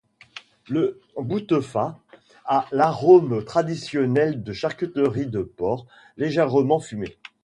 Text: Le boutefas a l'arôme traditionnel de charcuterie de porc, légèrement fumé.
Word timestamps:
Le 0.67 0.99
boutefas 1.15 1.99
a 2.45 2.65
l'arôme 2.71 3.45
traditionnel 3.45 4.41
de 4.41 4.51
charcuterie 4.51 5.27
de 5.27 5.43
porc, 5.43 5.85
légèrement 6.17 6.79
fumé. 6.79 7.19